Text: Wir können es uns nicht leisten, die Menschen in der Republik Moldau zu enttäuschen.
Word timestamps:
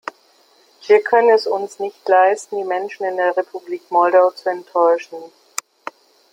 Wir 0.87 1.03
können 1.03 1.29
es 1.29 1.45
uns 1.45 1.77
nicht 1.77 2.07
leisten, 2.09 2.57
die 2.57 2.63
Menschen 2.63 3.03
in 3.05 3.17
der 3.17 3.37
Republik 3.37 3.91
Moldau 3.91 4.31
zu 4.31 4.49
enttäuschen. 4.49 5.25